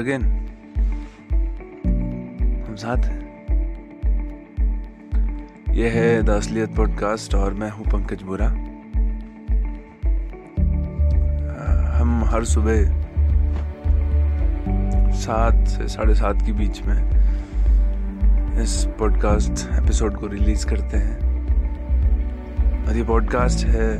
Again 0.00 0.22
हम 2.68 2.74
साथ 2.76 2.96
हैं। 2.96 3.20
यह 5.74 5.92
है 5.92 6.22
द 6.22 6.30
असलियत 6.30 6.74
पॉडकास्ट 6.74 7.34
और 7.34 7.54
मैं 7.54 7.70
हूँ 7.70 7.84
पंकज 7.84 8.22
बोरा। 8.22 8.46
हम 11.98 12.24
हर 12.24 12.44
सुबह 12.44 12.84
सात 15.12 15.68
से 15.68 15.88
साढ़े 15.88 16.14
सात 16.14 16.42
के 16.46 16.52
बीच 16.52 16.82
में 16.82 17.10
इस 18.62 18.88
पॉडकास्ट 18.98 19.68
एपिसोड 19.82 20.16
को 20.16 20.26
रिलीज़ 20.26 20.66
करते 20.66 20.96
हैं। 20.96 21.18
और 22.86 22.96
ये 22.96 23.04
पॉडकास्ट 23.04 23.66
है 23.66 23.98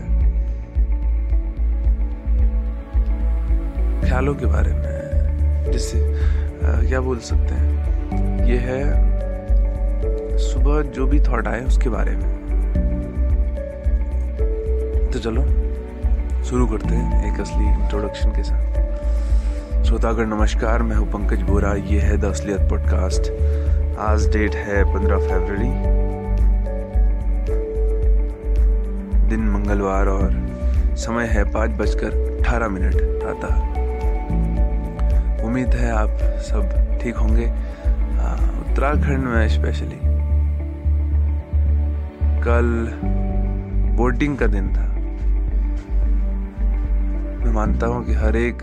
ख्यालों 4.01 4.35
के 4.35 4.47
बारे 4.47 4.73
में। 4.73 5.00
जिससे 5.69 5.99
क्या 6.89 7.01
बोल 7.01 7.19
सकते 7.19 7.55
हैं? 7.55 8.45
ये 8.47 8.57
है 8.59 8.83
सुबह 10.39 10.83
जो 10.91 11.07
भी 11.07 11.21
थॉट 11.21 11.49
आए 11.49 11.65
उसके 11.65 11.89
बारे 11.89 12.11
में। 12.11 12.29
तो 15.13 15.19
चलो, 15.19 15.43
शुरू 16.45 16.67
करते 16.67 16.95
हैं 16.95 17.35
एक 17.35 17.41
असली 17.41 17.65
इंट्रोडक्शन 17.65 18.31
के 18.31 18.43
साथ। 18.43 19.85
श्रोतागण, 19.85 20.27
नमस्कार, 20.27 20.83
मैं 20.83 20.97
हूँ 20.97 21.11
पंकज 21.13 21.43
बोरा, 21.43 21.75
ये 21.75 22.01
है 22.01 22.17
द 22.17 22.25
असलियत 22.25 22.61
पॉडकास्ट 22.61 23.31
आज 23.99 24.29
डेट 24.29 24.55
है 24.55 24.83
पंद्रह 24.95 25.19
फरवरी। 25.19 25.71
दिन 29.29 29.49
मंगलवार 29.49 30.09
और 30.09 30.31
समय 30.97 31.27
है 31.27 31.45
पाँच 31.45 31.71
बजकर 31.71 32.39
अठारह 32.41 32.69
मिनट 32.69 32.95
प्रातः 32.95 33.90
उम्मीद 35.51 35.75
है 35.75 35.91
आप 35.91 36.19
सब 36.41 36.99
ठीक 37.03 37.17
होंगे। 37.17 37.47
उत्तराखंड 38.61 39.25
में 39.25 39.49
स्पेशली 39.49 39.97
कल 42.45 42.69
वोटिंग 43.97 44.37
का 44.39 44.47
दिन 44.47 44.69
था। 44.75 44.87
मैं 47.39 47.53
मानता 47.53 47.87
हूँ 47.87 48.05
कि 48.07 48.15
हर 48.15 48.37
एक 48.37 48.63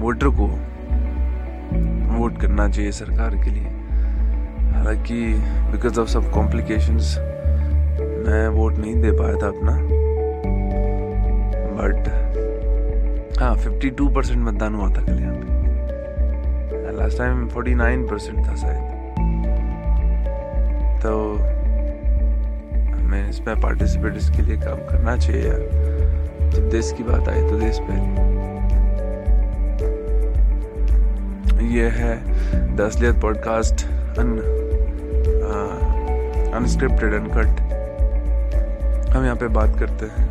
वोटर 0.00 0.28
को 0.40 0.46
वोट 2.16 2.40
करना 2.40 2.68
चाहिए 2.68 2.92
सरकार 2.92 3.36
के 3.36 3.50
लिए। 3.50 3.68
हालाँकि 4.72 5.22
बिकॉज़ 5.72 6.00
ऑफ़ 6.00 6.08
सब 6.08 6.30
कॉम्प्लिकेशंस 6.32 7.16
मैं 8.26 8.48
वोट 8.48 8.78
नहीं 8.78 9.00
दे 9.02 9.10
पाया 9.12 9.34
था 9.34 9.48
अपना। 9.48 9.78
बट 11.78 12.25
हाँ 13.40 13.54
फिफ्टी 13.56 13.88
टू 13.90 14.08
परसेंट 14.08 14.38
मतदान 14.38 14.74
हुआ 14.74 14.88
था 14.90 15.02
कल 15.04 15.18
यहाँ 15.20 15.34
पे। 15.34 16.92
Last 16.96 17.18
time 17.18 17.46
forty 17.48 17.74
nine 17.74 18.06
percent 18.08 18.38
था 18.38 18.54
शायद। 18.56 18.94
तो 21.02 21.12
हमें 22.92 23.28
इसमें 23.28 23.60
पार्टिसिपेट 23.60 24.16
इसके 24.16 24.42
लिए 24.42 24.56
काम 24.56 24.78
करना 24.88 25.16
चाहिए 25.16 25.42
यार। 25.42 25.60
जब 26.54 26.68
देश 26.70 26.92
की 26.96 27.02
बात 27.04 27.28
आई 27.28 27.42
तो 27.50 27.58
देश 27.60 27.78
पहले 27.80 28.24
ये 31.74 31.88
है 31.90 32.14
द 32.76 32.80
असलियत 32.80 33.20
पॉडकास्ट 33.22 33.84
अन 34.18 34.38
अनस्क्रिप्टेड 36.54 37.14
अनकट 37.14 37.60
हम 39.10 39.24
यहाँ 39.24 39.36
पे 39.36 39.48
बात 39.50 39.78
करते 39.78 40.06
हैं। 40.06 40.24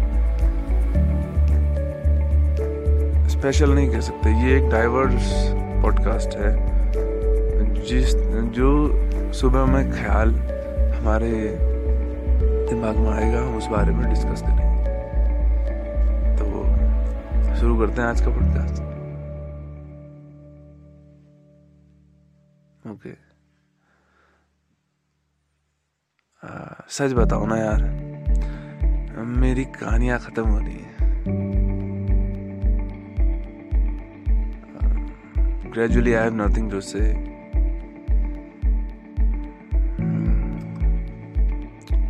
स्पेशल 3.45 3.73
नहीं 3.73 3.89
कह 3.89 4.00
सकते। 4.00 4.29
ये 4.41 4.53
एक 4.57 4.69
डाइवर्स 4.69 5.25
पॉडकास्ट 5.81 6.35
है। 6.38 6.51
जिस, 7.81 8.13
जो 8.56 8.69
सुबह 9.33 9.66
में 9.66 9.91
ख्याल 9.91 10.31
हमारे 10.91 11.31
दिमाग 12.69 12.97
में 12.97 13.09
आएगा 13.11 13.41
हम 13.41 13.57
उस 13.57 13.67
बारे 13.67 13.91
में 13.91 14.09
डिस्कस 14.09 14.41
करेंगे। 14.41 14.94
तो 16.39 16.45
शुरू 17.55 17.78
करते 17.79 18.01
हैं 18.01 18.07
आज 18.09 18.22
का 18.22 18.29
पॉडकास्ट 18.29 18.81
ओके 22.88 23.13
सच 26.89 27.13
बताओ 27.13 27.45
ना 27.45 27.57
यार, 27.57 27.85
मेरी 29.38 29.66
कहानियाँ 29.75 30.19
खत्म 30.19 30.47
हो 30.47 30.59
रही 30.59 30.73
हैं। 30.73 30.94
Gradually 35.75 36.15
I 36.15 36.23
have 36.23 36.33
nothing 36.33 36.67
to 36.71 36.81
say. 36.81 37.07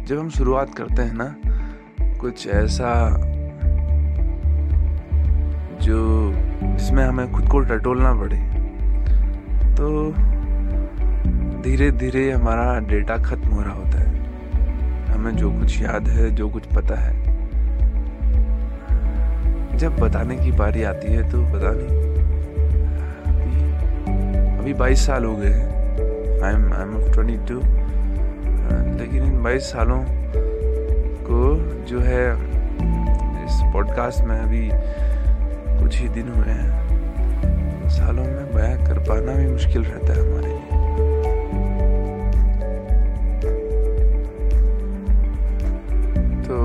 जब 0.08 0.20
हम 0.20 0.30
शुरुआत 0.30 0.74
करते 0.76 1.02
हैं 1.02 1.14
ना, 1.14 1.26
कुछ 2.20 2.48
ऐसा 2.48 2.92
जो 5.82 5.98
जिसमें 6.64 7.04
हमें 7.04 7.32
खुद 7.32 7.48
को 7.50 7.60
टटोलना 7.72 8.14
पड़े 8.22 8.38
तो 9.76 10.12
धीरे 11.64 11.92
धीरे 11.92 12.30
हमारा 12.32 12.80
डेटा 12.88 13.18
खत्म 13.18 13.50
हो 13.50 13.62
रहा 13.62 13.74
होता 13.74 14.02
है 14.02 15.14
हमें 15.14 15.36
जो 15.36 15.52
कुछ 15.52 15.82
याद 15.82 16.08
है, 16.08 16.30
जो 16.36 16.50
कुछ 16.50 16.66
पता 16.76 16.96
है, 16.96 17.14
जब 19.78 20.00
बताने 20.00 20.38
की 20.38 20.52
बारी 20.52 20.84
आती 20.84 21.14
है 21.14 21.30
तो 21.32 21.46
पता 21.46 21.72
नहीं 21.72 22.15
अभी 24.66 24.74
22 24.74 25.06
साल 25.06 25.26
हो 25.26 25.36
गए 25.36 25.48
हैं। 25.48 26.44
I 26.44 26.54
am 26.54 26.74
I 26.74 26.82
am 26.82 27.12
twenty 27.12 27.34
two 27.48 27.56
लेकिन 28.98 29.24
इन 29.24 29.44
22 29.44 29.64
सालों 29.64 29.98
को 31.28 31.42
जो 31.86 32.00
है, 32.00 32.24
इस 33.46 33.60
पॉडकास्ट 33.74 34.22
में 34.22 34.40
अभी 34.40 34.70
कुछ 35.82 35.98
ही 35.98 36.08
दिन 36.08 36.30
हुए 36.30 36.54
हैं। 36.54 37.90
सालों 37.90 38.24
में 38.24 38.56
बयां 38.56 38.86
कर 38.86 39.00
पाना 39.00 39.34
भी 39.34 39.48
मुश्किल 39.48 39.84
रहता 39.84 40.14
है 40.14 40.20
हमारे 40.20 40.48
लिए। 40.48 40.70
तो 46.42 46.58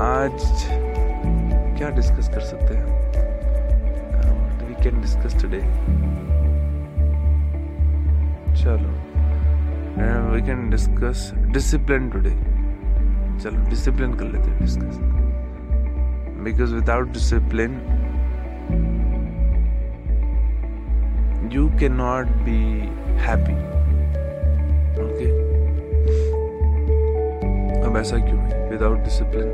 आज 0.00 0.66
क्या 1.78 1.90
डिस्कस 1.90 2.28
कर 2.28 2.40
सकते 2.40 2.74
हैं? 2.74 2.93
Can 4.84 5.00
discuss 5.00 5.34
today. 5.42 5.64
चलो। 8.62 8.90
And 9.98 10.30
we 10.32 10.40
can 10.46 10.68
discuss 10.70 11.20
discipline 11.52 12.08
today 12.10 12.30
चलो 13.42 13.64
डिसिप्लिन 13.68 14.14
कर 14.14 14.24
लेते 14.24 14.50
हैं 14.50 14.58
discuss 14.60 14.98
because 16.44 16.74
without 16.74 17.12
discipline 17.12 17.72
you 21.54 21.68
can 21.80 21.92
not 22.02 22.26
be 22.48 22.58
happy 23.26 23.56
okay 25.06 25.28
अब 27.86 27.96
ऐसा 28.00 28.16
क्यों 28.28 28.40
है? 28.40 28.68
Without 28.70 29.04
discipline 29.04 29.48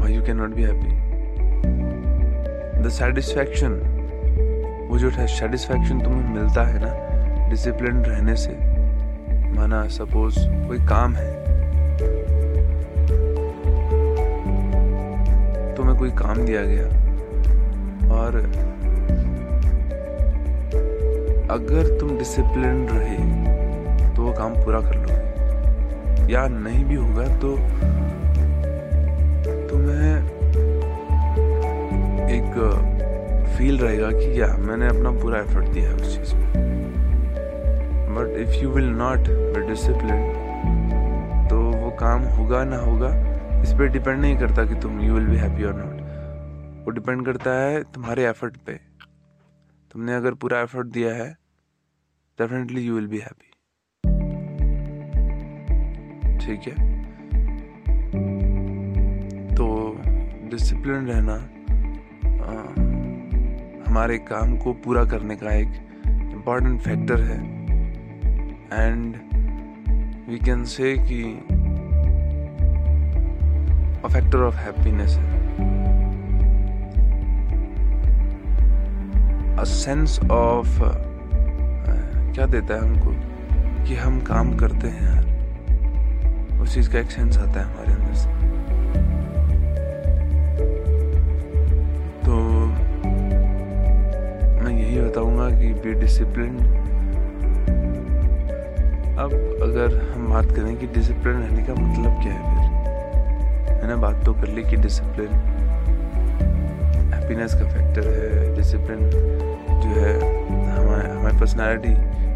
why 0.00 0.14
you 0.14 0.22
can 0.26 0.36
not 0.36 0.54
be 0.54 0.62
happy 0.62 1.00
the 2.82 2.88
satisfaction 3.00 3.80
वो 4.92 4.98
जो 4.98 5.10
सेटिस्फैक्शन 5.10 6.00
तुम्हें 6.00 6.34
मिलता 6.34 6.62
है 6.62 6.80
ना? 6.84 7.48
डिसिप्लिन 7.48 7.96
रहने 7.96 8.36
से। 8.36 8.50
माना 9.52 9.88
सपोज़ 9.88 10.38
कोई 10.40 10.78
काम 10.78 11.14
है। 11.14 11.32
तुम्हें 15.74 15.96
कोई 15.98 16.10
काम 16.10 16.34
दिया 16.34 16.62
गया। 16.64 16.84
और 18.14 18.36
अगर 21.50 21.98
तुम 22.00 22.18
डिसिप्लिन 22.18 22.88
रहे 22.88 23.18
तो 24.16 24.22
वो 24.22 24.32
काम 24.32 24.54
पूरा 24.54 24.80
कर 24.80 24.94
लोगे। 24.94 26.32
या 26.32 26.48
नहीं 26.48 26.84
भी 26.84 26.94
होगा 26.94 27.24
तो 27.24 27.56
तुम्हें 29.68 30.24
एक 32.28 32.52
फील 33.62 33.78
रहेगा 33.78 34.10
कि 34.10 34.40
या 34.40 34.46
मैंने 34.58 34.86
अपना 34.88 35.10
पूरा 35.20 35.40
एफर्ट 35.40 35.68
दिया 35.68 35.90
है 35.90 35.96
उस 35.96 36.16
चीज़ 36.16 36.34
में 36.34 36.46
but 38.14 38.36
if 38.38 38.56
you 38.62 38.70
will 38.70 38.88
not 38.92 39.28
be 39.28 39.60
discipline 39.68 40.24
तो 41.48 41.60
वो 41.74 41.90
काम 42.00 42.22
होगा 42.38 42.64
ना 42.64 42.78
होगा 42.78 43.10
इस 43.62 43.72
पर 43.74 43.92
डिपेंड 43.92 44.20
नहीं 44.20 44.36
करता 44.38 44.64
कि 44.64 44.80
तुम 44.82 45.00
यू 45.00 45.14
विल 45.14 45.26
बी 45.26 45.36
हैप्पी 45.36 45.64
और 45.64 45.74
नॉट 45.76 46.00
वो 46.84 46.90
डिपेंड 46.90 47.24
करता 47.26 47.52
है 47.60 47.82
तुम्हारे 47.94 48.26
एफर्ट 48.28 48.56
पे 48.66 48.78
तुमने 49.90 50.14
अगर 50.14 50.34
पूरा 50.42 50.60
एफर्ट 50.62 50.86
दिया 50.98 51.14
है 51.14 51.30
definitely 52.38 52.86
you 52.86 52.94
will 52.94 53.06
be 53.08 53.18
happy 53.20 53.50
ठीक 56.38 56.68
है 56.68 56.90
तो 59.54 59.66
डिसिप्लिन 60.50 61.06
रहना 61.06 61.34
आ, 62.42 62.81
हमारे 63.92 64.18
काम 64.18 64.56
को 64.56 64.72
पूरा 64.72 65.04
करने 65.04 65.34
का 65.36 65.50
एक 65.52 65.72
इंपॉर्टेंट 66.32 66.80
फैक्टर 66.80 67.20
है। 67.20 67.36
एंड 68.84 69.16
वी 70.28 70.38
कैन 70.38 70.64
से 70.64 70.96
कि 70.98 71.22
अ 74.04 74.08
फैक्टर 74.08 74.38
ऑफ़ 74.38 74.56
हैप्पीनेस 74.56 75.16
है। 75.16 75.40
अ 79.56 79.64
सेंस 79.64 80.20
ऑफ़ 80.30 80.80
क्या 82.32 82.46
देता 82.46 82.74
है 82.74 82.80
हमको 82.80 83.12
कि 83.84 83.94
हम 83.94 84.20
काम 84.20 84.56
करते 84.56 84.88
हैं। 84.88 85.20
उस 86.60 86.74
चीज़ 86.74 86.90
का 86.90 86.98
एक 86.98 87.10
सेंस 87.10 87.38
आता 87.38 87.60
है 87.60 87.66
हमारे 87.66 87.92
अंदर 87.92 88.14
से। 88.14 88.61
बी 95.84 95.92
डिसिप्लिन 96.00 96.56
अब 99.18 99.32
अगर 99.62 99.96
हम 100.14 100.28
बात 100.30 100.46
करें 100.56 100.76
कि 100.76 100.86
डिसिप्लिन 100.86 101.34
रहने 101.34 101.62
का 101.62 101.74
मतलब 101.74 102.20
क्या 102.22 102.32
है 102.32 102.40
फिर? 102.56 103.76
मैंने 103.76 103.96
बात 103.96 104.24
तो 104.24 104.32
कर 104.32 104.48
ली 104.48 104.62
कि 104.62 104.76
डिसिप्लिन 104.76 105.32
हैप्पीनेस 107.12 107.54
का 107.54 107.68
फैक्टर 107.68 108.08
है 108.08 108.54
डिसिप्लिन 108.56 109.10
जो 109.82 109.88
है 109.88 110.14
हमारे, 110.70 111.08
हमारी 111.08 111.38
पर्सनालिटी 111.38 111.94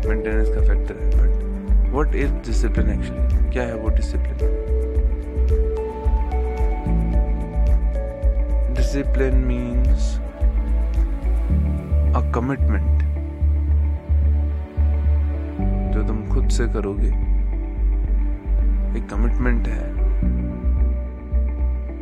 मेंटेनेंस 0.09 0.49
का 0.49 0.61
फैक्टर 0.61 0.95
है। 0.95 1.11
But 1.11 1.93
what 1.93 2.15
is 2.15 2.33
discipline 2.47 2.91
actually 2.91 3.51
क्या 3.53 3.63
है 3.63 3.75
वो 3.75 3.89
discipline 3.89 4.37
discipline 8.75 9.35
means 9.47 10.15
a 12.17 12.31
commitment 12.35 12.96
तुम 16.07 16.29
खुद 16.29 16.49
से 16.49 16.67
करोगे। 16.69 17.09
एक 18.99 19.09
कमिटमेंट 19.11 19.69
है। 19.69 19.85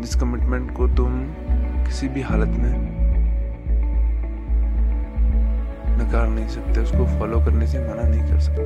जिस 0.00 0.14
कमिटमेंट 0.14 0.70
को 0.76 0.88
तुम 0.88 1.22
किसी 1.86 2.08
भी 2.08 2.22
हालत 2.22 2.48
में 2.48 2.74
नकार 5.98 6.28
नहीं 6.28 6.48
सकते, 6.48 6.80
उसको 6.80 7.06
फॉलो 7.18 7.38
करने 7.40 7.66
से 7.66 7.78
मना 7.78 8.02
नहीं 8.02 8.22
कर 8.22 8.38
सकते। 8.40 8.62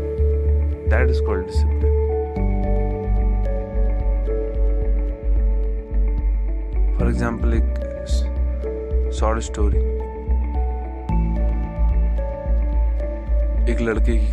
That 0.91 1.11
is 1.11 1.23
called 1.23 1.47
discipline 1.47 1.97
for 6.99 7.09
example 7.09 7.55
एक 7.55 9.13
शॉर्ट 9.15 9.41
स्टोरी 9.43 9.79
एक 13.73 13.81
लड़के 13.81 14.17
की 14.17 14.27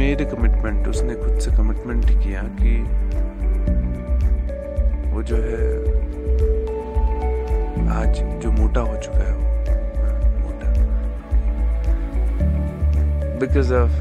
मेड 0.00 0.20
कमिटमेंट 0.30 0.86
उसने 0.88 1.14
खुद 1.14 1.38
से 1.38 1.50
कमिटमेंट 1.52 2.04
किया 2.22 2.42
कि 2.60 2.76
वो 5.12 5.22
जो 5.22 5.36
है, 5.36 5.66
आज 7.96 8.20
जो 8.42 8.52
मोटा 8.52 8.80
हो 8.80 8.96
चुका 8.96 9.18
है 9.18 9.34
वो, 9.34 9.42
मोटा। 10.40 10.66
बिकॉज़ 13.40 13.74
ऑफ़ 13.74 13.96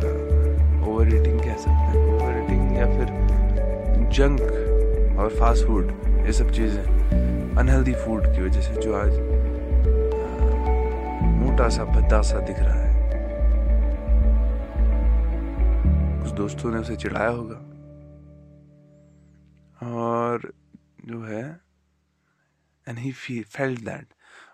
ओवर 0.89 1.13
ईटिंग 1.15 1.39
कह 1.39 1.55
सकते 1.55 1.71
हैं 1.71 2.07
ओवर 2.15 2.33
ईटिंग 2.43 2.77
या 2.77 2.85
फिर 2.97 3.07
जंक 4.17 5.17
और 5.19 5.27
फास्ट 5.39 5.65
फ़ूड 5.67 5.91
ये 6.25 6.33
सब 6.33 6.51
चीज़ें 6.51 6.83
अनहेल्दी 7.57 7.93
फ़ूड 7.95 8.21
की 8.25 8.41
वजह 8.41 8.61
से 8.61 8.81
जो 8.81 8.93
आज 8.95 9.13
मोटा 11.39 11.69
सा, 11.69 11.83
भद्दा 11.85 12.21
सा 12.21 12.39
दिख 12.39 12.59
रहा 12.59 12.73
है। 12.73 12.88
दोस्तों 16.39 16.71
ने 16.71 16.77
उसे 16.77 16.95
चिढ़ाया 16.95 17.29
होगा। 17.29 17.55
और 19.87 20.53
जो 21.05 21.23
है 21.23 21.59
एंड 22.87 22.97
ही 22.97 23.11
फेल्ट 23.41 23.79
दैट 23.79 24.07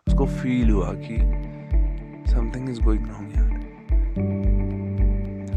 उसको 0.08 0.26
फील 0.26 0.70
हुआ 0.70 0.94
कि 0.96 1.16
समथिंग 2.32 2.70
इज़ 2.70 2.82
गोइंग 2.82 3.08
रॉन्ग 3.08 3.30
यार। 3.38 3.50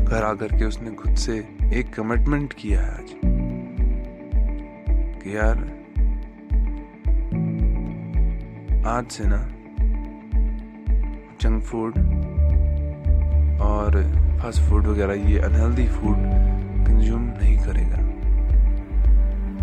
घर 0.04 0.22
आकर 0.22 0.58
के 0.58 0.64
उसने 0.64 0.90
खुद 0.90 1.14
से 1.14 1.56
एक 1.74 1.94
कमिटमेंट 1.94 2.52
किया 2.52 2.82
है 2.82 2.94
आज। 2.94 3.14
कि 5.22 5.36
यार, 5.36 5.58
आज 8.86 9.08
से 9.08 9.24
ना 9.26 9.48
जंक 11.42 11.64
फ़ूड 11.64 11.98
और 13.60 14.27
फास्ट 14.38 14.62
फ़ूड 14.62 14.86
वगैरह, 14.86 15.14
ये 15.14 15.38
अनहेल्दी 15.38 15.86
फ़ूड 15.88 16.16
कंज्यूम 16.86 17.20
नहीं 17.20 17.56
करेगा। 17.58 17.98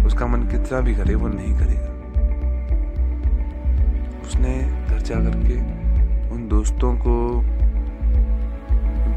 उसका 0.05 0.27
मन 0.27 0.41
कितना 0.41 0.79
भी 0.81 0.95
करे, 0.95 1.15
वो 1.15 1.27
नहीं 1.27 1.53
करेगा। 1.57 1.91
उसने 4.21 4.59
घर 4.87 4.99
जा 4.99 5.15
करके 5.15 5.55
उन 6.31 6.47
दोस्तों 6.47 6.93
को 6.97 7.41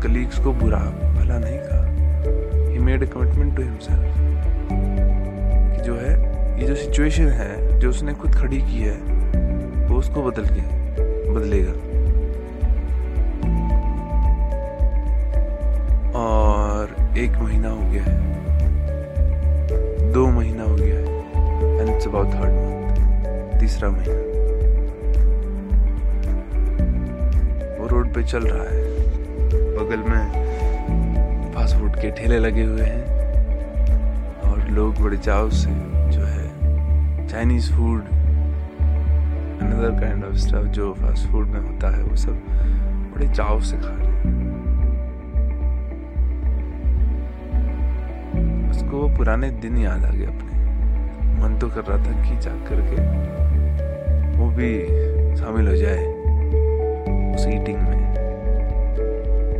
कलीग्स 0.01 0.39
को 0.39 0.53
बुरा 0.53 0.79
भला 1.19 1.39
नहीं 1.39 1.59
कहा। 1.59 2.73
He 2.73 2.79
made 2.79 3.09
commitment 3.11 3.57
to 3.57 3.63
himself 3.63 4.15
कि 5.75 5.83
जो 5.83 5.95
है, 5.95 6.13
ये 6.61 6.67
जो 6.67 6.75
सिचुएशन 6.75 7.29
है, 7.29 7.79
जो 7.79 7.91
उसने 7.91 8.15
खुद 8.15 8.35
खड़ी 8.35 8.59
की 8.59 8.81
है, 8.81 8.97
वो 9.89 9.97
उसको 9.97 10.23
बदल 10.23 10.47
के, 10.47 10.61
बदलेगा। 11.33 11.98
एक 17.19 17.33
महीना 17.33 17.69
हो 17.69 17.81
गया 17.81 18.03
है। 18.03 18.39
दो 20.13 20.27
महीना 20.27 20.63
हो 20.63 20.75
गया 20.75 20.95
है। 20.95 21.81
And 21.81 21.89
it's 21.89 22.09
about 22.09 22.27
third 22.27 22.53
month 22.53 23.61
तीसरा 23.61 23.91
महीना। 23.91 24.15
वो 27.79 27.87
रोड 27.89 28.15
पे 28.15 28.23
चल 28.23 28.43
रहा 28.43 28.65
है। 28.65 28.83
बगल 29.49 30.11
में 30.11 30.23
फास्ट 31.55 31.77
फ़ूड 31.77 31.97
के 31.97 32.11
ठेले 32.11 32.39
लगे 32.39 32.63
हुए 32.63 32.83
हैं। 32.83 33.19
और 34.41 34.69
लोग 34.71 34.99
बड़े 35.01 35.17
चाव 35.17 35.51
से 35.51 35.71
जो 36.11 36.21
है 36.21 36.49
Chinese 37.29 37.73
food 37.73 38.01
another 39.61 40.01
kind 40.01 40.25
of 40.25 40.35
stuff 40.35 40.67
जो 40.67 40.93
फास्ट 40.93 41.29
फ़ूड 41.29 41.47
में 41.47 41.61
होता 41.61 41.97
है, 41.97 42.03
वो 42.03 42.17
सब 42.17 42.35
बड़े 43.17 43.29
चाव 43.29 43.61
से 43.61 43.77
खा 43.77 43.89
रहे 43.89 43.97
हैं। 43.97 44.08
उसको 48.89 48.99
वो 48.99 49.09
पुराने 49.17 49.49
दिन 49.63 49.77
याद 49.77 50.05
आ 50.05 50.11
गए 50.11 50.27
अपने। 50.27 50.53
मन 51.41 51.57
तो 51.61 51.69
कर 51.69 51.85
रहा 51.85 51.97
था 51.99 52.13
कि 52.23 52.37
जा 52.41 52.51
करके 52.69 53.01
वो 54.37 54.47
भी 54.51 54.69
शामिल 55.37 55.69
हो 55.69 55.75
जाए 55.77 56.05
उस 57.35 57.47
ईटिंग 57.47 57.81
में। 57.81 58.05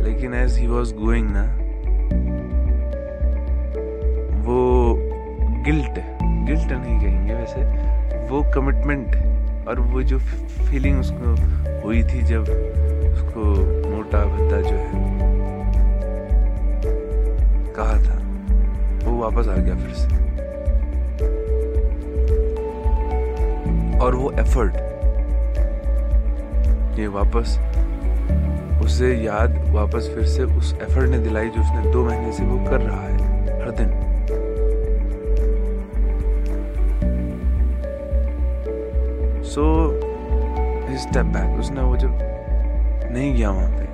लेकिन 0.03 0.33
एज 0.33 0.57
ही 0.57 0.67
वॉज़ 0.67 0.93
गोइंग 0.95 1.29
ना, 1.31 1.43
वो 4.41 4.57
गिल्ट 5.65 5.99
गिल्ट 6.47 6.71
नहीं 6.71 6.99
कहेंगे 6.99 7.33
वैसे, 7.33 7.61
वो 8.29 8.41
कमिटमेंट 8.55 9.67
और 9.67 9.79
वो 9.91 10.01
जो 10.03 10.19
फीलिंग 10.19 10.99
उसको 10.99 11.35
हुई 11.83 12.01
थी 12.03 12.21
जब 12.23 12.49
उसको 13.13 13.45
मोटा 13.89 14.23
भद्दा 14.25 14.61
जो 14.61 14.75
है 14.77 14.91
कहा 17.75 17.97
था। 17.99 18.18
वापस 19.29 19.47
आ 19.47 19.55
गया 19.55 19.75
फिर 19.77 19.93
से। 19.93 20.07
और 23.99 24.15
वो 24.15 24.31
एफर्ट 24.39 24.75
ये 26.99 27.07
वापस, 27.09 27.57
उसे 28.83 29.13
याद 29.15 29.57
वापस 29.71 30.09
फिर 30.15 30.25
से 30.27 30.43
उस 30.57 30.73
एफर्ट 30.73 31.09
ने 31.09 31.17
दिलाई 31.19 31.49
जो 31.49 31.61
उसने 31.61 31.91
दो 31.91 32.03
महीने 32.05 32.31
से 32.33 32.43
वो 32.43 32.57
कर 32.65 32.81
रहा 32.81 33.01
है, 33.01 33.17
हर 33.59 33.71
दिन। 33.79 33.89
सो 39.45 39.65
स्टेप 40.99 41.25
बैक 41.27 41.59
उसने 41.59 41.81
वो 41.81 41.97
जब 41.97 42.17
नहीं 43.11 43.33
गया 43.35 43.49
वहाँ 43.51 43.69
पे, 43.69 43.85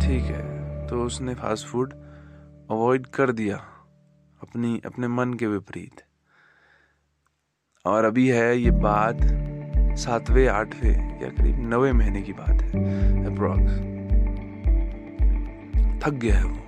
ठीक 0.00 0.24
है 0.24 0.42
तो 0.86 1.02
उसने 1.02 1.34
फास्ट 1.34 1.66
फ़ूड 1.66 1.92
अवॉइड 2.72 3.06
कर 3.06 3.32
दिया 3.32 3.56
अपनी, 4.42 4.80
अपने 4.86 5.08
मन 5.08 5.34
के 5.34 5.46
विपरीत। 5.46 6.02
और 7.86 8.04
अभी 8.04 8.28
है 8.28 8.58
ये 8.58 8.70
बात 8.70 9.18
सातवें, 9.98 10.48
आठवें 10.48 11.22
या 11.22 11.28
करीब 11.28 11.56
नवे 11.58 11.92
महीने 11.92 12.22
की 12.22 12.32
बात 12.32 12.62
है 12.62 12.68
अप्रॉक्स 13.26 13.72
थक 16.02 16.12
गया 16.12 16.34
है 16.34 16.44
वो। 16.44 16.58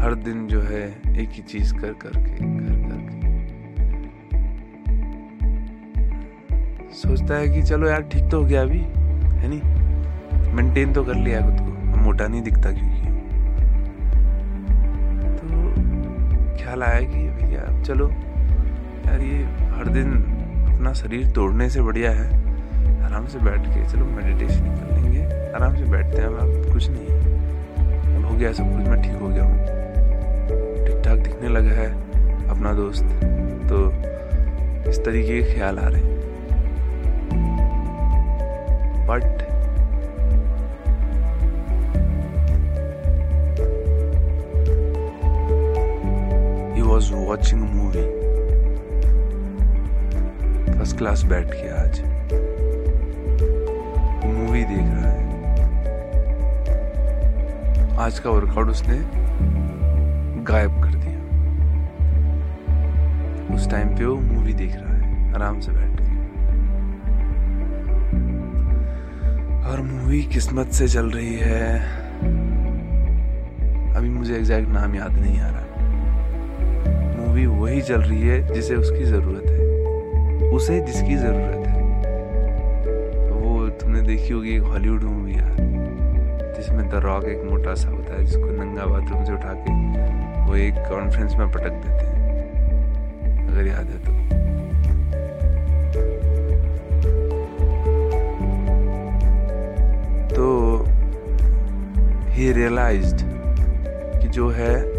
हर 0.00 0.14
दिन 0.14 0.46
जो 0.46 0.60
है 0.60 1.00
एक 1.22 1.28
ही 1.28 1.42
चीज़ 1.42 1.74
कर, 1.74 1.92
करके 1.92 2.36
कर, 2.36 2.78
करके। 2.88 3.26
सोचता 6.94 7.34
है 7.34 7.48
कि 7.48 7.62
चलो 7.62 7.88
यार, 7.88 8.02
ठीक 8.02 8.30
तो 8.30 8.42
हो 8.42 8.48
गया 8.48 8.62
अभी, 8.62 8.78
है 8.78 9.48
नहीं? 9.48 9.62
मेंटेन 10.52 10.92
तो 10.92 11.04
कर 11.04 11.14
लिया 11.14 11.40
खुद 11.40 11.56
को। 11.60 11.76
मोटा 11.96 12.28
नहीं 12.28 12.42
दिखता 12.42 12.72
क्योंकि। 12.72 12.95
तो 16.76 16.80
ख्याल 16.80 16.92
आया 16.92 17.00
कि 17.00 17.16
भैया, 17.16 17.82
चलो। 17.82 18.08
यार 19.06 19.20
ये 19.20 19.36
हर 19.76 19.88
दिन 19.88 20.12
अपना 20.74 20.92
शरीर 20.92 21.26
तोड़ने 21.26 21.70
से 21.70 21.82
बढ़िया 21.82 22.10
है। 22.10 22.26
आराम 23.04 23.26
से 23.26 23.38
बैठ 23.38 23.60
के, 23.60 23.84
चलो 23.86 24.04
मेडिटेशन 24.04 24.60
कर 24.60 24.94
लेंगे। 24.94 25.52
आराम 25.52 25.76
से 25.76 25.84
बैठते 25.84 26.18
हैं, 26.18 26.28
अब 26.28 26.72
कुछ 26.72 26.88
नहीं 26.90 27.06
अब 28.16 28.24
हो 28.24 28.36
गया 28.36 28.52
सब 28.52 28.76
कुछ, 28.76 28.88
मैं 28.88 29.02
ठीक 29.02 29.12
हो 29.12 29.28
गया 29.28 29.44
हूँ। 29.44 29.58
ठीक 30.86 31.02
ठाक 31.04 31.18
दिखने 31.18 31.48
लगा 31.48 31.70
है 31.70 31.90
अपना 32.48 32.72
दोस्त। 32.72 33.04
तो 33.70 33.90
इस 34.90 35.04
तरीके 35.04 35.42
के 35.42 35.54
ख्याल 35.54 35.78
आ 35.78 35.88
रहे 35.88 36.02
हैं। 36.02 36.14
But 39.08 39.55
watching 46.86 47.58
a 47.58 47.70
movie. 47.70 48.06
First 50.78 50.98
class 50.98 51.22
बैठ 51.22 51.46
के 51.48 51.68
आज। 51.68 52.00
मूवी 54.26 54.64
देख 54.64 54.78
रहा 54.78 55.10
है। 55.10 55.26
आज 57.96 58.18
का 58.18 58.30
वर्कआउट 58.30 58.68
उसने 58.68 59.00
गायब 60.42 60.82
कर 60.82 60.90
दिया। 60.90 61.20
उस 63.54 63.70
टाइम 63.70 63.88
पे 63.88 64.04
वो 64.04 64.16
मूवी 64.16 64.52
देख 64.52 64.76
रहा 64.76 64.94
है। 64.94 65.34
आराम 65.34 65.60
से 65.60 65.72
बैठ 65.72 65.96
के। 66.00 66.16
और 69.70 69.80
मूवी 69.80 70.22
किस्मत 70.22 70.66
से 70.66 70.88
चल 70.88 71.10
रही 71.10 71.36
है। 71.36 71.80
अभी 73.96 74.08
मुझे 74.08 74.36
एग्जैक्ट 74.36 74.68
नाम 74.68 74.94
याद 74.94 75.12
नहीं 75.12 75.40
आ 75.40 75.46
रहा। 75.46 75.75
मूवी 77.36 77.46
वही 77.46 77.80
चल 77.82 78.00
रही 78.00 78.20
है 78.22 78.54
जिसे 78.54 78.74
उसकी 78.74 79.04
ज़रूरत 79.04 79.46
है। 79.46 80.50
उसे 80.50 80.80
जिसकी 80.80 81.16
ज़रूरत 81.16 81.66
है। 81.66 81.82
वो 83.30 83.68
तुमने 83.68 84.00
देखी 84.02 84.32
होगी 84.32 84.54
एक 84.56 84.62
हॉलीवुड 84.62 85.02
मूवी 85.02 85.32
यार, 85.32 85.56
जिसमें 86.56 86.88
द 86.88 86.94
रॉक 86.94 87.24
एक 87.24 87.44
मोटा 87.50 87.74
सा 87.74 87.88
होता 87.88 88.14
है, 88.14 88.24
जिसको 88.24 88.44
नंगा 88.44 88.86
बाथरूम 88.86 89.24
से 89.24 89.32
उठा 89.32 89.52
के 89.52 89.74
वो 90.46 90.56
एक 90.56 90.74
कॉन्फ्रेंस 90.88 91.34
में 91.36 91.50
पटक 91.50 91.72
देते 91.84 92.06
हैं। 92.06 93.48
अगर 93.48 93.66
याद 93.66 93.86
है 93.86 93.98
तो। 93.98 94.12
तो 100.34 100.84
ही 102.30 102.52
रियलाइज्ड 102.52 103.20
कि 104.22 104.28
जो 104.28 104.50
है 104.50 104.95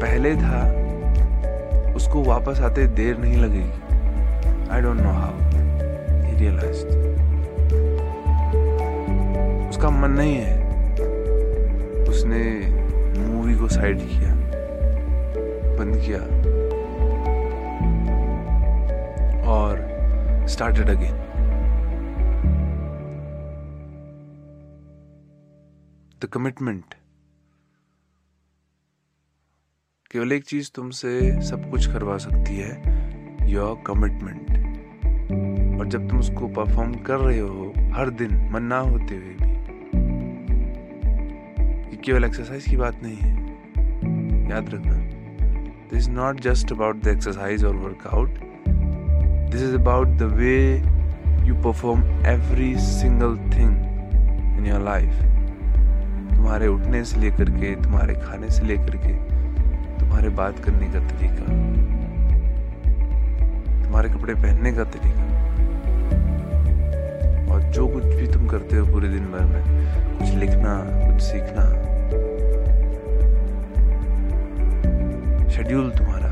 पहले 0.00 0.34
था, 0.36 0.60
उसको 1.96 2.22
वापस 2.24 2.60
आते 2.60 2.86
देर 2.96 3.18
नहीं 3.18 3.36
लगेगी। 3.36 4.68
I 4.70 4.80
don't 4.80 5.00
know 5.00 5.10
how 5.12 5.32
he 6.24 6.36
realized 6.36 6.88
उसका 9.68 9.90
मन 9.90 10.10
नहीं 10.10 10.36
है। 10.36 10.56
उसने 12.08 12.42
मूवी 13.18 13.54
को 13.54 13.68
साइड 13.68 13.98
किया, 14.00 14.34
बंद 15.78 15.96
किया, 15.96 16.20
और 19.48 19.86
स्टार्टेड 20.48 20.90
अगेन 20.90 21.16
द 26.22 26.28
कमिटमेंट 26.32 26.94
केवल 30.10 30.32
एक 30.32 30.44
चीज़ 30.44 30.70
तुमसे 30.74 31.40
सब 31.42 31.70
कुछ 31.70 31.86
करवा 31.86 32.16
सकती 32.16 32.56
है 32.56 33.48
योर 33.50 33.82
कमिटमेंट 33.86 34.50
और 35.80 35.88
जब 35.88 36.08
तुम 36.10 36.18
उसको 36.18 36.48
परफॉर्म 36.48 36.94
कर 36.94 37.16
रहे 37.16 37.38
हो 37.38 37.72
हर 37.92 38.10
दिन, 38.10 38.50
मन 38.52 38.62
ना 38.62 38.78
होते 38.78 39.14
हुए 39.14 39.34
भी, 39.40 39.50
ये 41.90 41.96
केवल 41.96 42.24
एक्सरसाइज 42.24 42.64
की 42.64 42.76
बात 42.76 43.02
नहीं 43.02 43.16
है। 43.16 44.50
याद 44.50 44.70
रखना 44.74 44.96
this 45.90 45.98
is 45.98 46.10
not 46.10 46.40
just 46.40 46.72
about 46.72 47.02
the 47.02 47.08
exercise 47.08 47.64
और 47.64 47.76
workout 47.76 48.38
this 49.50 49.62
is 49.62 49.74
about 49.74 50.08
the 50.08 50.22
way 50.22 50.76
you 51.48 51.54
perform 51.54 52.02
every 52.26 52.74
single 52.76 53.36
thing 53.36 54.58
in 54.58 54.66
your 54.66 54.82
life 54.82 55.22
तुम्हारे 56.36 56.66
उठने 56.66 57.04
से 57.04 57.20
लेकर 57.20 57.50
के, 57.50 57.74
तुम्हारे 57.74 58.14
खाने 58.14 58.50
से 58.50 58.62
लेकर 58.62 58.96
के 58.96 59.37
तुम्हारे 60.00 60.28
बात 60.36 60.58
करने 60.64 60.86
का 60.86 61.00
तरीका, 61.08 61.46
तुम्हारे 63.84 64.08
कपड़े 64.08 64.34
पहनने 64.34 64.72
का 64.72 64.84
तरीका, 64.86 65.26
और 67.52 67.62
जो 67.74 67.86
कुछ 67.88 68.04
भी 68.04 68.26
तुम 68.32 68.46
करते 68.46 68.76
हो 68.76 68.86
पूरे 68.86 69.08
दिन 69.08 69.24
भर 69.32 69.44
में, 69.44 69.62
कुछ 70.18 70.34
लिखना, 70.34 70.78
कुछ 71.06 71.20
सीखना 71.22 71.64
शेड्यूल 75.50 75.90
तुम्हारा 75.90 76.28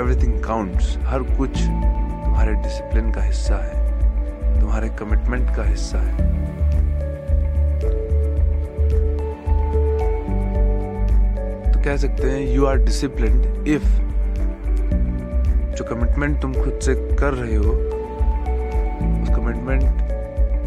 एवरीथिंग 0.00 0.42
काउंट्स 0.44 0.96
हर 1.04 1.22
कुछ 1.36 1.60
तुम्हारे 1.60 2.52
डिसिप्लिन 2.54 3.10
का 3.12 3.22
हिस्सा 3.22 3.56
है, 3.56 4.60
तुम्हारे 4.60 4.88
कमिटमेंट 4.98 5.54
का 5.56 5.64
हिस्सा 5.64 5.98
है। 5.98 6.59
कह 11.90 11.96
सकते 11.96 12.30
हैं 12.30 12.40
यू 12.54 12.64
आर 12.66 12.76
डिसिप्लिन 12.76 13.64
इफ़ 13.68 13.84
जो 15.76 15.84
कमिटमेंट 15.84 16.40
तुम 16.42 16.52
खुद 16.52 16.78
से 16.82 16.94
कर 17.16 17.34
रहे 17.34 17.54
हो, 17.54 17.70
उस 19.22 19.28
कमिटमेंट 19.28 19.82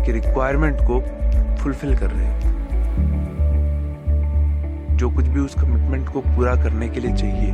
की 0.05 0.11
रिक्वायरमेंट 0.11 0.77
को 0.81 0.99
फुलफिल 1.55 1.95
कर 1.97 2.09
रहे 2.09 2.27
हो। 2.27 2.39
जो 4.97 5.09
कुछ 5.09 5.25
भी 5.25 5.39
उस 5.39 5.55
कमिटमेंट 5.55 6.09
को 6.09 6.21
पूरा 6.21 6.55
करने 6.55 6.89
के 6.89 6.99
लिए 6.99 7.13
चाहिए। 7.13 7.51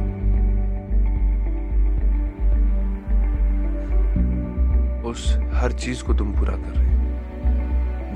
उस 5.01 5.39
हर 5.53 5.71
चीज़ 5.71 6.03
को 6.03 6.13
तुम 6.13 6.31
पूरा 6.31 6.53
कर 6.53 6.73
रहे 6.79 6.95
हो। 6.95 7.01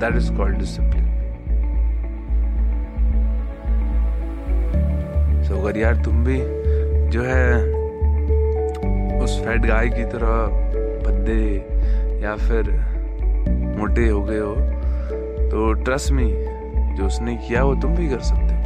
दैट 0.00 0.16
इज़ 0.16 0.32
कॉल्ड 0.32 0.58
डिसिप्लिन 0.58 0.93
अगर 5.64 5.78
यार, 5.78 5.94
तुम 5.96 6.24
भी 6.24 6.38
जो 7.10 7.22
है 7.22 7.56
उस 9.22 9.38
फैट 9.44 9.66
गाय 9.66 9.88
की 9.88 10.04
तरह 10.04 10.32
भद्दे 11.04 11.42
या 12.22 12.34
फिर 12.36 12.70
मोटे 13.78 14.08
हो 14.08 14.22
गए 14.22 14.38
हो। 14.38 14.54
तो 15.50 15.72
ट्रस्ट 15.84 16.12
मी 16.12 16.26
जो 16.96 17.06
उसने 17.06 17.36
किया 17.36 17.62
वो 17.64 17.74
तुम 17.74 17.94
भी 17.96 18.08
कर 18.08 18.20
सकते 18.20 18.42
हो। 18.42 18.62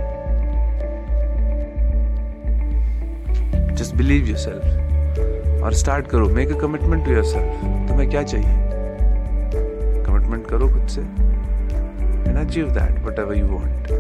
जस्ट 3.75 3.95
बिलीव 3.95 4.27
योर 4.27 4.39
सेल्फ 4.39 5.63
और 5.63 5.73
स्टार्ट 5.75 6.07
करो। 6.07 6.29
Make 6.29 6.53
a 6.53 6.59
commitment 6.59 7.05
to 7.05 7.13
yourself 7.25 7.65
तुम्हें 7.89 8.09
क्या 8.11 8.23
चाहिए? 8.23 8.55
कमिटमेंट 10.05 10.47
करो 10.47 10.69
खुद 10.69 10.87
से। 10.89 11.01
And 11.01 12.37
achieve 12.39 12.71
that 12.71 13.05
whatever 13.19 13.39
you 13.39 13.47
want 13.47 13.91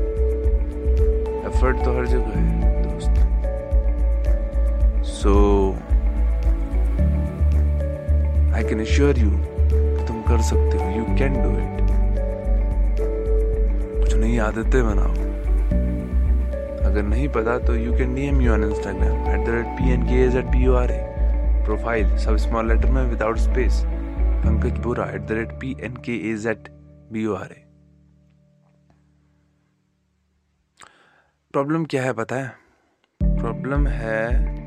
effort 1.47 1.85
तो 1.85 1.99
हर 1.99 2.07
जगह 2.07 2.39
है। 2.39 2.58
So 5.29 5.41
I 8.57 8.63
can 8.65 8.81
assure 8.81 9.19
you 9.19 9.31
तुम 10.07 10.21
कर 10.29 10.43
सकते 10.43 10.79
हो 10.79 10.85
यू 10.91 11.05
कैन 11.19 11.35
डू 11.43 11.51
इट 11.63 11.81
कुछ 14.01 14.15
नई 14.15 14.39
आदतें 14.45 14.83
बनाओ। 14.85 15.13
अगर 16.89 17.03
नहीं 17.09 17.29
पता 17.35 17.59
तो 17.67 17.75
you 17.77 17.97
can 17.97 18.15
DM 18.15 18.41
you 18.43 18.53
on 18.53 18.65
Instagram 18.65 19.29
at 19.33 19.47
the 19.47 19.55
rate 19.55 19.67
P 19.79 19.93
N 19.93 20.07
K 20.07 20.23
H 20.27 20.37
at 20.37 20.47
P 20.53 20.63
U 20.65 20.75
R 20.75 20.91
A 20.91 21.01
profile 21.65 22.17
सब 22.25 22.37
स्मॉल 22.45 22.69
लेटर 22.69 22.91
में 22.91 23.03
without 23.11 23.39
space 23.39 23.83
Pankaj 23.87 24.79
Bora 24.85 25.11
at 25.15 25.27
the 25.29 25.33
rate 25.39 25.53
P 25.61 25.77
N 25.81 25.97
K 26.07 26.15
H 26.31 26.47
at 26.55 26.69
B 27.13 27.25
U 27.25 27.35
R 27.35 27.53
A 27.53 27.65
problem 31.55 31.85
क्या 31.91 32.03
है 32.03 32.13
पता 32.13 32.37
है? 32.37 32.53
Problem 33.21 33.87
है 33.87 34.67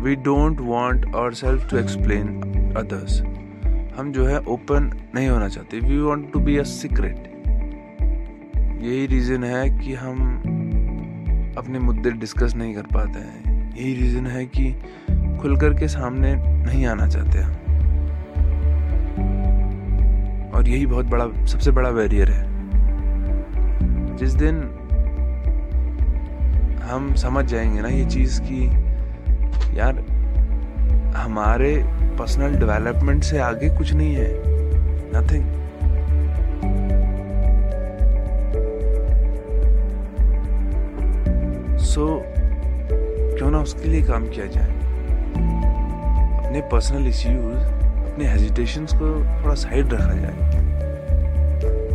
we 0.00 0.14
don't 0.16 0.60
want 0.60 1.06
ourself 1.32 1.70
to 1.70 1.76
explain 1.76 2.28
others 2.76 3.20
हम 3.98 4.12
जो 4.12 4.26
है 4.26 4.38
ओपन 4.40 4.90
नहीं 5.14 5.28
होना 5.28 5.48
चाहते. 5.48 5.80
We 5.80 5.98
want 5.98 6.32
to 6.32 6.40
be 6.40 6.56
a 6.56 6.62
secret 6.62 7.26
यही 8.82 9.06
रीज़न 9.06 9.44
है 9.44 9.78
कि 9.78 9.94
हम 9.94 10.36
अपने 11.58 11.78
मुद्दे 11.78 12.10
डिस्कस 12.10 12.54
नहीं 12.54 12.74
कर 12.74 12.82
पाते 12.82 13.18
हैं. 13.18 13.76
यही 13.76 13.94
रीज़न 13.94 14.26
है 14.26 14.46
कि 14.46 14.72
खुल 15.40 15.56
कर 15.56 15.74
के 15.74 15.88
सामने 15.88 16.34
नहीं 16.36 16.86
आना 16.86 17.06
चाहते 17.06 17.38
हम. 17.38 17.52
और 20.54 20.68
यही 20.68 20.86
बहुत 20.86 21.06
बड़ा, 21.06 21.46
सबसे 21.46 21.70
बड़ा 21.70 21.90
बैरियर 21.90 22.30
है. 22.30 22.50
जिस 24.16 24.32
दिन 24.34 24.62
हम 26.82 27.14
समझ 27.14 27.44
जाएँगे 27.44 27.80
ना 27.80 27.88
ये 27.88 28.04
चीज़ 28.04 28.40
की 28.42 28.89
यार 29.74 30.04
हमारे 31.16 31.84
पर्सनल 32.18 32.54
डेवलपमेंट 32.54 33.22
से 33.24 33.38
आगे 33.38 33.68
कुछ 33.68 33.92
नहीं 33.92 34.14
है। 34.14 34.34
नथिंग 35.14 35.60
सो 41.78 42.06
so, 42.06 42.24
क्यों 43.38 43.50
ना 43.50 43.58
उसके 43.58 43.88
लिए 43.88 44.02
काम 44.02 44.28
किया 44.28 44.46
जाए? 44.46 44.70
अपने 46.46 46.60
पर्सनल 46.60 47.06
इश्यूज़ 47.06 47.56
अपने 48.10 48.28
हेजिटेशंस 48.28 48.94
को 48.94 49.08
थोड़ा 49.42 49.54
साइड 49.54 49.92
रखा 49.92 50.12
जाए। 50.12 50.60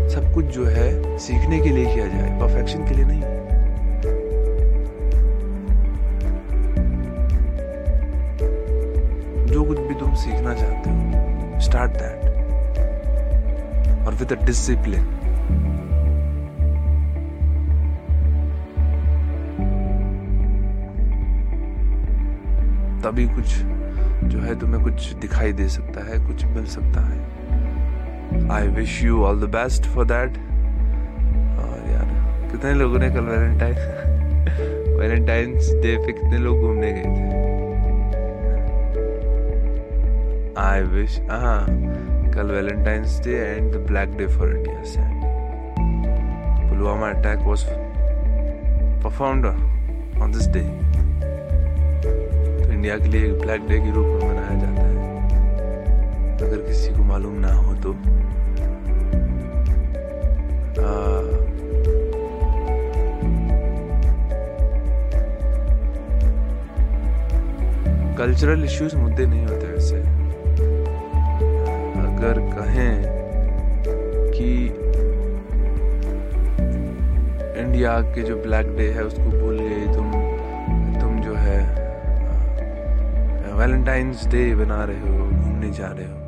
सब 0.10 0.34
कुछ 0.34 0.46
जो 0.46 0.66
है 0.66 1.18
सीखने 1.18 1.60
के 1.60 1.70
लिए 1.70 1.94
किया 1.96 2.08
जाए 2.08 2.40
परफेक्शन 2.40 2.88
के 2.88 2.94
लिए 2.94 3.06
नहीं। 3.06 3.35
विद 14.26 14.40
अ 14.40 14.46
डिसिप्लिन 14.46 15.04
तभी 23.04 23.26
कुछ 23.28 23.56
जो 24.30 24.40
है 24.40 24.60
तुम्हें 24.60 24.84
कुछ 24.84 25.12
दिखाई 25.14 25.52
दे 25.54 25.68
सकता 25.70 26.06
है, 26.06 26.18
कुछ 26.28 26.46
मिल 26.46 26.66
सकता 26.66 27.02
है। 27.02 28.50
I 28.52 28.68
wish 28.68 29.04
you 29.04 29.24
all 29.24 29.42
the 29.42 29.50
best 29.50 29.86
for 29.86 30.06
that 30.06 30.38
और 31.60 31.92
यार, 31.92 32.08
कितने 32.52 32.74
लोगों 32.74 33.00
ने 33.00 33.10
कल 33.10 33.30
वैलेंटाइन 33.30 33.76
वैलेंटाइंस 35.00 35.72
डे 35.84 35.96
पे 35.98 36.12
कितने 36.12 36.38
लोग 36.38 36.62
घूमने 36.62 36.92
गए 36.92 37.04
थे? 37.04 37.34
आई 40.60 40.82
विश 40.82 41.20
हाँ। 41.30 41.66
कल 42.56 42.62
Valentine's 42.62 43.20
day 43.24 43.32
and 43.32 43.74
the 43.74 43.78
black 43.88 44.10
day 44.18 44.26
for 44.28 44.50
India 44.50 44.84
sad 44.84 45.24
Pulwama 46.70 47.08
attack 47.10 47.40
was 47.40 47.64
performed 49.04 49.46
on 50.22 50.32
this 50.32 50.48
day 50.48 50.62
India 52.74 52.98
के 52.98 53.10
लिए 53.10 53.32
ब्लैक 53.34 53.68
डे 53.68 53.80
के 53.80 53.92
रूप 53.92 54.06
में 54.06 54.24
मनाया 54.30 54.56
जाता 54.62 54.82
है। 54.82 54.94
अगर 56.38 56.60
किसी 56.68 56.94
को 56.94 57.04
मालूम 57.04 57.36
ना 57.40 57.54
हो 57.54 57.74
तो। 57.76 57.94
कल्चरल 68.18 68.64
इश्यूज़ 68.64 68.96
मुद्दे 68.96 69.26
नहीं 69.26 69.46
होते। 69.46 69.65
अगर 72.26 72.40
कहें 72.52 72.94
कि 74.32 74.48
इंडिया 77.62 78.00
के 78.14 78.22
जो 78.22 78.36
ब्लैक 78.44 78.68
डे 78.78 78.88
है 78.92 79.04
उसको 79.04 79.24
भूल 79.32 79.60
गए, 79.60 79.86
तुम 79.94 80.12
तुम 81.00 81.20
जो 81.22 81.34
है 81.36 81.60
वैलेंटाइंस 83.58 84.26
डे 84.28 84.44
बना 84.56 84.84
रहे 84.84 85.00
हो, 85.00 85.28
घूमने 85.28 85.72
जा 85.72 85.88
रहे 85.90 86.06
हो। 86.06 86.24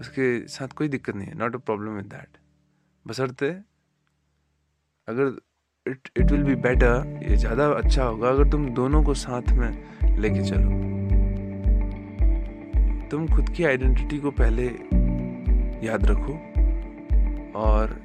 उसके 0.00 0.26
साथ 0.48 0.68
कोई 0.76 0.88
दिक्कत 0.88 1.16
नहीं 1.16 1.28
है 1.28 1.38
not 1.38 1.54
a 1.54 1.58
problem 1.60 1.96
with 1.96 2.06
that 2.06 2.38
बसरते 3.06 3.48
अगर 5.08 5.36
it 5.86 6.08
it 6.16 6.30
will 6.32 6.42
be 6.44 6.54
better 6.62 7.20
ये 7.30 7.36
ज़्यादा 7.36 7.66
अच्छा 7.72 8.04
होगा 8.04 8.28
अगर 8.28 8.50
तुम 8.50 8.68
दोनों 8.74 9.02
को 9.04 9.14
साथ 9.16 9.52
में 9.52 10.18
लेके 10.18 10.42
चलो। 10.42 10.94
तुम 13.10 13.26
खुद 13.26 13.48
की 13.48 13.64
आइडेंटिटी 13.64 14.18
को 14.18 14.30
पहले 14.30 14.64
याद 15.86 16.06
रखो 16.06 16.32
और 17.60 17.96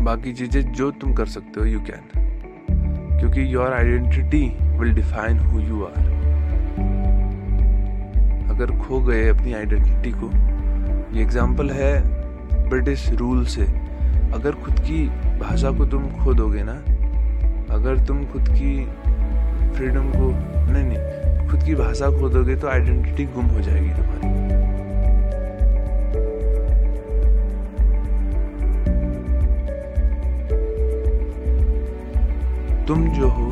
बाकी 0.00 0.32
चीज़ें 0.32 0.72
जो 0.72 0.90
तुम 0.90 1.12
कर 1.14 1.26
सकते 1.26 1.60
हो 1.60 1.66
यू 1.66 1.80
कैन 1.80 3.18
क्योंकि 3.20 3.54
your 3.54 3.72
identity 3.72 4.46
will 4.78 4.92
define 4.92 5.38
who 5.38 5.60
you 5.60 5.82
are 5.84 6.08
अगर 8.50 8.76
खो 8.78 9.00
गए 9.00 9.28
अपनी 9.28 9.52
आइडेंटिटी 9.52 10.10
को, 10.14 10.30
ये 11.16 11.22
एग्ज़ाम्पल 11.22 11.70
है 11.70 11.92
ब्रिटिश 12.68 13.08
रूल 13.10 13.44
से। 13.44 13.62
अगर 14.34 14.54
खुद 14.54 14.80
की 14.80 15.06
भाषा 15.38 15.70
को 15.70 15.86
तुम 15.86 16.10
खो 16.18 16.34
दोगे 16.34 16.62
ना, 16.62 16.72
अगर 17.74 18.04
तुम 18.06 18.24
खुद 18.26 18.48
की 18.48 18.74
फ्रीडम 19.76 20.10
को, 20.10 20.30
नहीं 20.72 20.84
नहीं। 20.84 21.19
खुद 21.50 21.62
की 21.62 21.74
भाषा 21.74 22.10
खो 22.10 22.28
दोगे 22.28 22.54
तो 22.56 22.68
आइडेंटिटी 22.68 23.24
गुम 23.34 23.46
हो 23.46 23.60
जाएगी 23.60 23.90
तुम्हारी। 23.90 24.28
तुम 32.86 33.08
जो 33.14 33.28
हो, 33.28 33.48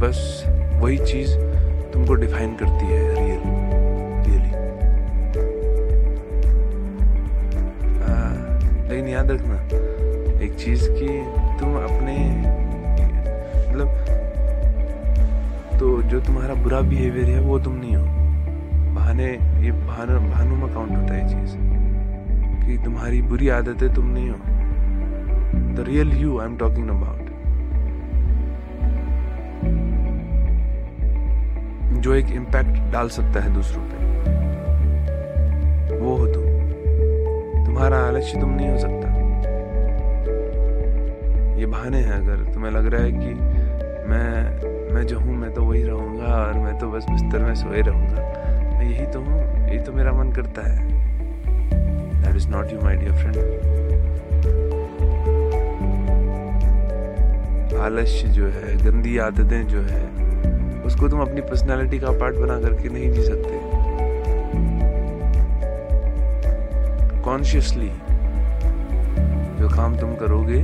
बस 0.00 0.18
वही 0.80 0.98
चीज़ 0.98 1.36
तुमको 1.92 2.14
डिफाइन 2.14 2.54
करती 2.54 2.86
है 2.86 3.02
रियल 3.14 3.42
रियली 4.26 4.50
लेकिन 8.88 9.08
याद 9.08 9.30
रखना, 9.30 9.56
एक 10.44 10.54
चीज़ 10.54 10.88
की 10.90 11.08
तुम 11.60 11.74
अपने 11.76 12.14
मतलब 13.76 14.16
तो 15.80 16.02
जो 16.02 16.20
तुम्हारा 16.20 16.54
बुरा 16.54 16.80
बिहेवियर 16.80 17.30
है, 17.30 17.40
वो 17.40 17.58
तुम 17.58 17.74
नहीं 17.76 17.96
हो। 17.96 18.04
बहाने, 18.94 19.26
ये 19.64 19.72
बहाना, 19.72 20.18
बहानों 20.18 20.56
में 20.56 20.74
काउंट 20.74 20.90
होता 20.90 21.14
है 21.14 21.28
चीज़, 21.28 21.56
कि 22.66 22.84
तुम्हारी 22.84 23.22
बुरी 23.22 23.48
आदतें 23.48 23.94
तुम 23.94 24.06
नहीं 24.06 24.30
हो। 24.30 24.36
The 25.74 25.84
real 25.84 26.08
you 26.08 26.30
I'm 26.30 26.52
talking 26.52 26.90
about. 26.90 27.26
जो 32.00 32.14
एक 32.14 32.26
इम्पैक्ट 32.26 32.92
डाल 32.92 33.08
सकता 33.08 33.40
है 33.40 33.54
दूसरों 33.54 33.82
पे। 33.82 33.96
वो 35.96 36.16
हो 36.16 36.26
तुम। 36.26 36.44
तुम्हारा 37.66 37.98
आलस्य 37.98 38.40
तुम 38.40 38.50
नहीं 38.50 38.68
हो 38.68 38.78
सकता। 38.78 39.16
ये 41.56 41.66
बहाने 41.66 41.98
हैं, 41.98 42.12
अगर 42.12 42.52
तुम्हें 42.54 42.72
लग 42.72 42.86
रहा 42.86 43.02
है 43.02 43.12
कि 43.12 43.45
मैं 44.08 44.94
मैं 44.94 45.04
जो 45.06 45.18
हूँ, 45.20 45.34
मैं 45.36 45.52
तो 45.54 45.62
वही 45.62 45.82
रहूँगा 45.82 46.26
और 46.36 46.58
मैं 46.58 46.78
तो 46.78 46.90
बस 46.90 47.06
बिस्तर 47.10 47.38
में 47.38 47.54
सोए 47.54 47.80
रहूँगा। 47.82 48.20
मैं 48.78 48.84
यही 48.84 49.06
तो 49.06 49.20
हूँ, 49.20 49.40
यही 49.68 49.78
तो 49.78 49.92
मेरा 49.92 50.12
मन 50.12 50.30
करता 50.32 50.62
है। 50.62 50.78
That 52.22 52.36
is 52.36 52.48
not 52.48 52.72
you 52.72 52.80
my 52.80 52.96
dear 52.96 53.12
friend 53.12 53.36
आलस्य 57.80 58.28
जो 58.28 58.46
है, 58.46 58.76
गंदी 58.84 59.16
आदतें 59.18 59.66
जो 59.68 59.80
है, 59.82 60.04
उसको 60.84 61.08
तुम 61.08 61.20
अपनी 61.20 61.40
पर्सनालिटी 61.40 61.98
का 61.98 62.10
पार्ट 62.20 62.36
बना 62.36 62.58
करके 62.60 62.88
नहीं 62.88 63.10
जी 63.12 63.22
सकते। 63.22 63.54
कॉन्शियसली 67.24 67.90
जो 69.58 69.68
काम 69.68 69.96
तुम 69.96 70.14
करोगे 70.14 70.62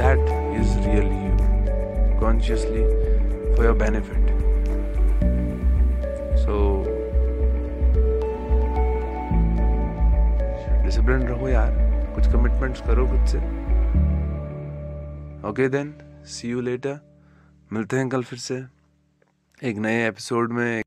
that 0.00 0.20
is 0.60 0.70
real 0.78 1.06
you 1.06 1.27
consciously 2.20 2.82
for 3.56 3.64
your 3.64 3.76
benefit 3.78 4.36
so 6.38 6.56
discipline 10.84 11.26
रहो 11.28 11.48
यार। 11.48 11.86
कुछ 12.14 12.26
कमिटमेंट्स 12.32 12.80
करो 12.80 13.06
खुद 13.06 13.26
से। 13.26 13.38
Okay 15.48 15.68
then 15.68 15.94
see 16.26 16.50
you 16.50 16.60
later 16.60 16.98
मिलते 17.72 17.96
हैं 17.96 18.08
कल 18.08 18.22
फिर 18.22 18.38
से। 18.38 18.62
एक 19.62 19.76
नए 19.76 20.06
एपिसोड 20.08 20.52
में 20.52 20.82